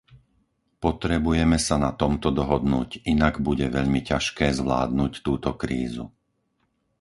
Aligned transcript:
Potrebujeme 0.85 1.57
sa 1.67 1.75
na 1.85 1.91
tomto 2.01 2.27
dohodnúť, 2.39 2.89
inak 3.13 3.33
bude 3.47 3.65
veľmi 3.77 3.99
ťažké 4.09 4.45
zvládnuť 4.59 5.13
túto 5.27 5.49
krízu. 5.63 6.05